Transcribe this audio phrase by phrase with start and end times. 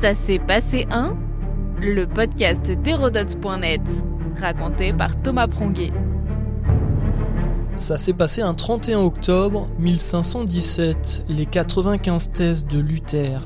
[0.00, 1.16] Ça s'est passé un
[1.80, 3.80] Le podcast d'Hérodote.net,
[4.40, 5.90] raconté par Thomas Pronguet.
[7.78, 13.40] Ça s'est passé un 31 octobre 1517, les 95 thèses de Luther.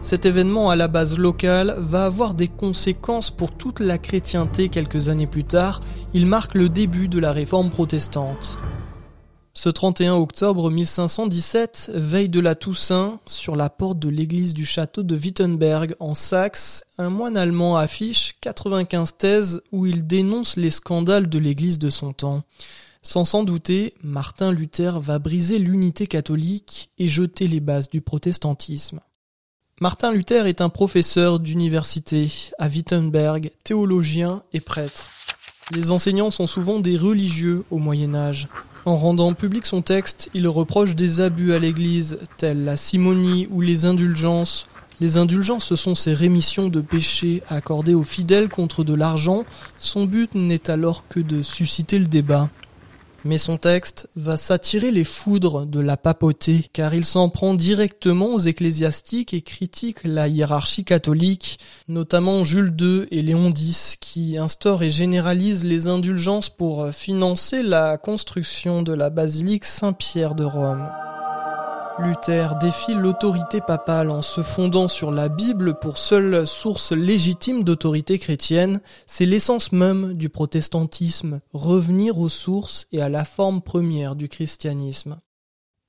[0.00, 5.08] Cet événement à la base locale va avoir des conséquences pour toute la chrétienté quelques
[5.08, 5.82] années plus tard,
[6.14, 8.58] il marque le début de la réforme protestante.
[9.62, 15.04] Ce 31 octobre 1517, veille de la Toussaint, sur la porte de l'église du château
[15.04, 21.28] de Wittenberg en Saxe, un moine allemand affiche 95 thèses où il dénonce les scandales
[21.28, 22.42] de l'église de son temps.
[23.02, 28.98] Sans s'en douter, Martin Luther va briser l'unité catholique et jeter les bases du protestantisme.
[29.80, 35.06] Martin Luther est un professeur d'université à Wittenberg, théologien et prêtre.
[35.70, 38.48] Les enseignants sont souvent des religieux au Moyen Âge.
[38.84, 43.60] En rendant public son texte, il reproche des abus à l'Église, tels la simonie ou
[43.60, 44.66] les indulgences.
[45.00, 49.44] Les indulgences, ce sont ces rémissions de péchés accordées aux fidèles contre de l'argent.
[49.78, 52.48] Son but n'est alors que de susciter le débat.
[53.24, 58.34] Mais son texte va s'attirer les foudres de la papauté, car il s'en prend directement
[58.34, 64.82] aux ecclésiastiques et critique la hiérarchie catholique, notamment Jules II et Léon X, qui instaurent
[64.82, 70.88] et généralisent les indulgences pour financer la construction de la basilique Saint-Pierre de Rome.
[71.98, 78.18] Luther défie l'autorité papale en se fondant sur la Bible pour seule source légitime d'autorité
[78.18, 84.28] chrétienne, c'est l'essence même du protestantisme, revenir aux sources et à la forme première du
[84.28, 85.20] christianisme.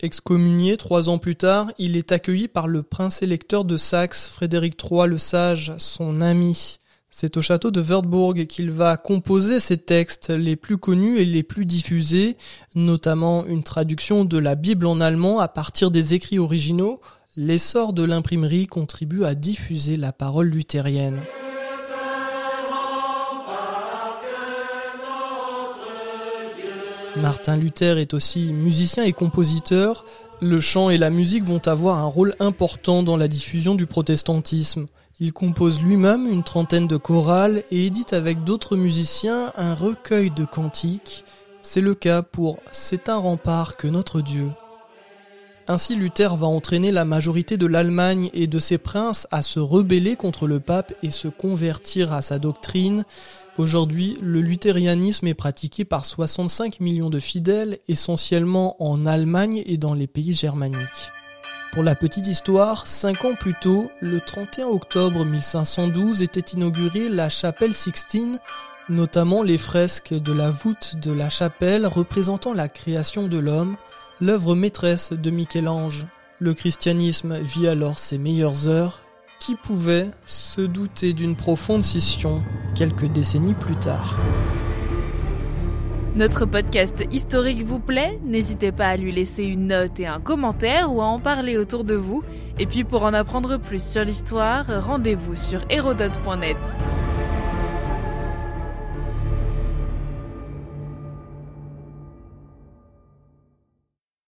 [0.01, 4.77] Excommunié trois ans plus tard, il est accueilli par le prince électeur de Saxe, Frédéric
[4.83, 6.79] III le Sage, son ami.
[7.16, 11.44] C'est au château de Wurtburg qu'il va composer ses textes les plus connus et les
[11.44, 12.38] plus diffusés,
[12.73, 17.02] notamment une traduction de la Bible en allemand à partir des écrits originaux.
[17.38, 21.22] L'essor de l'imprimerie contribue à diffuser la parole luthérienne.
[27.16, 30.04] Martin Luther est aussi musicien et compositeur.
[30.42, 34.87] Le chant et la musique vont avoir un rôle important dans la diffusion du protestantisme.
[35.19, 40.43] Il compose lui-même une trentaine de chorales et édite avec d'autres musiciens un recueil de
[40.43, 41.23] cantiques.
[41.61, 44.49] C'est le cas pour C'est un rempart que notre Dieu.
[45.67, 50.15] Ainsi Luther va entraîner la majorité de l'Allemagne et de ses princes à se rebeller
[50.15, 53.05] contre le pape et se convertir à sa doctrine.
[53.57, 59.93] Aujourd'hui, le luthérianisme est pratiqué par 65 millions de fidèles, essentiellement en Allemagne et dans
[59.93, 61.11] les pays germaniques.
[61.73, 67.30] Pour la petite histoire, cinq ans plus tôt, le 31 octobre 1512 était inaugurée la
[67.30, 68.38] chapelle Sixtine,
[68.89, 73.76] notamment les fresques de la voûte de la chapelle représentant la création de l'homme,
[74.22, 76.06] l'œuvre maîtresse de Michel-Ange.
[76.38, 79.00] Le christianisme vit alors ses meilleures heures.
[79.40, 82.44] Qui pouvait se douter d'une profonde scission
[82.76, 84.20] quelques décennies plus tard?
[86.15, 88.19] Notre podcast historique vous plaît?
[88.23, 91.83] N'hésitez pas à lui laisser une note et un commentaire ou à en parler autour
[91.83, 92.23] de vous.
[92.59, 96.57] Et puis pour en apprendre plus sur l'histoire, rendez-vous sur hérodote.net.